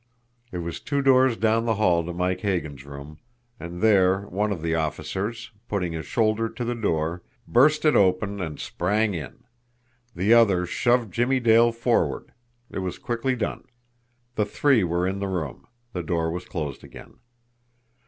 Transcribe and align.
It 0.51 0.57
was 0.65 0.79
two 0.79 1.03
doors 1.03 1.37
down 1.37 1.67
the 1.67 1.75
hall 1.75 2.03
to 2.03 2.11
Mike 2.11 2.41
Hagan's 2.41 2.85
room, 2.87 3.19
and 3.59 3.81
there 3.83 4.21
one 4.21 4.51
of 4.51 4.63
the 4.63 4.73
officers, 4.73 5.51
putting 5.67 5.91
his 5.93 6.07
shoulder 6.07 6.49
to 6.49 6.65
the 6.65 6.73
door, 6.73 7.21
burst 7.47 7.85
it 7.85 7.95
open 7.95 8.41
and 8.41 8.59
sprang 8.59 9.13
in. 9.13 9.43
The 10.15 10.33
other 10.33 10.65
shoved 10.65 11.13
Jimmie 11.13 11.39
Dale 11.39 11.71
forward. 11.71 12.31
It 12.71 12.79
was 12.79 12.97
quickly 12.97 13.35
done. 13.35 13.63
The 14.33 14.45
three 14.45 14.83
were 14.83 15.05
in 15.07 15.19
the 15.19 15.27
room. 15.27 15.67
The 15.93 16.01
door 16.01 16.31
was 16.31 16.45
closed 16.45 16.83
again. 16.83 17.19